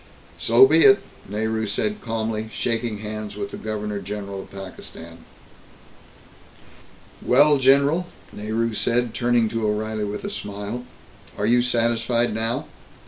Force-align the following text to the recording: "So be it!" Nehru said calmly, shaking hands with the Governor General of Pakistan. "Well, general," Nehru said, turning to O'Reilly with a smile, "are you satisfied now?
"So 0.39 0.65
be 0.65 0.79
it!" 0.79 0.97
Nehru 1.29 1.67
said 1.67 2.01
calmly, 2.01 2.49
shaking 2.51 3.01
hands 3.05 3.35
with 3.35 3.51
the 3.51 3.57
Governor 3.57 3.99
General 3.99 4.41
of 4.41 4.49
Pakistan. 4.51 5.19
"Well, 7.21 7.59
general," 7.59 8.07
Nehru 8.33 8.73
said, 8.73 9.13
turning 9.13 9.47
to 9.49 9.67
O'Reilly 9.67 10.05
with 10.05 10.23
a 10.23 10.31
smile, 10.31 10.85
"are 11.37 11.45
you 11.45 11.61
satisfied 11.61 12.33
now? 12.33 12.65